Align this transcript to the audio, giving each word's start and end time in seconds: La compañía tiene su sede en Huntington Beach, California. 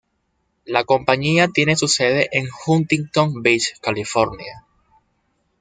La 0.65 0.83
compañía 0.83 1.49
tiene 1.49 1.75
su 1.75 1.87
sede 1.87 2.27
en 2.31 2.49
Huntington 2.65 3.43
Beach, 3.43 3.79
California. 3.83 4.65